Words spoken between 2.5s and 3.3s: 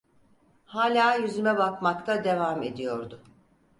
ediyordu.